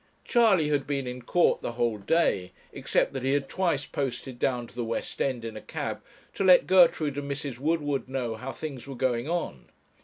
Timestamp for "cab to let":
5.61-6.65